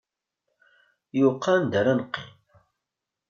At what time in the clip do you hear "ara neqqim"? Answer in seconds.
1.79-2.29